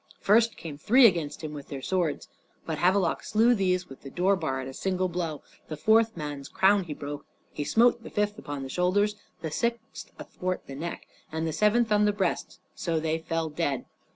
[0.19, 2.27] First came three against him with their swords,
[2.65, 6.49] but Havelok slew these with the door bar at a single blow; the fourth man's
[6.49, 11.05] crown he broke; he smote the fifth upon the shoulders, the sixth athwart the neck,
[11.31, 13.85] and the seventh on the breast; so they fell dead.